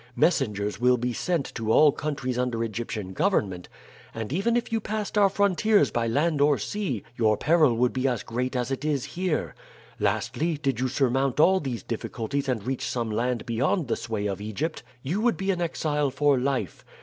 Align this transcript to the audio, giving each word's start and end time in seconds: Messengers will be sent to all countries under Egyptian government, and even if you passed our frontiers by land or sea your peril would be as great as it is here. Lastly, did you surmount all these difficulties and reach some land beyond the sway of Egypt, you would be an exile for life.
Messengers 0.15 0.81
will 0.81 0.97
be 0.97 1.13
sent 1.13 1.53
to 1.53 1.71
all 1.71 1.91
countries 1.91 2.35
under 2.35 2.63
Egyptian 2.63 3.13
government, 3.13 3.69
and 4.15 4.33
even 4.33 4.57
if 4.57 4.71
you 4.71 4.79
passed 4.79 5.15
our 5.15 5.29
frontiers 5.29 5.91
by 5.91 6.07
land 6.07 6.41
or 6.41 6.57
sea 6.57 7.03
your 7.17 7.37
peril 7.37 7.75
would 7.75 7.93
be 7.93 8.07
as 8.07 8.23
great 8.23 8.55
as 8.55 8.71
it 8.71 8.83
is 8.83 9.03
here. 9.05 9.53
Lastly, 9.99 10.57
did 10.57 10.79
you 10.79 10.87
surmount 10.87 11.39
all 11.39 11.59
these 11.59 11.83
difficulties 11.83 12.49
and 12.49 12.65
reach 12.65 12.89
some 12.89 13.11
land 13.11 13.45
beyond 13.45 13.87
the 13.89 13.95
sway 13.95 14.25
of 14.25 14.41
Egypt, 14.41 14.81
you 15.03 15.21
would 15.21 15.37
be 15.37 15.51
an 15.51 15.61
exile 15.61 16.09
for 16.09 16.35
life. 16.39 16.83